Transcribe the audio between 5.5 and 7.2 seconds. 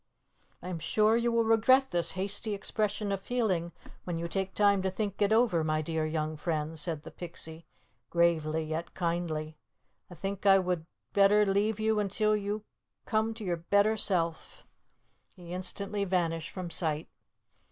my dear young friend," said the